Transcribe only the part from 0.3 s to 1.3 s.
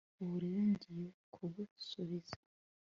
rero, ngiye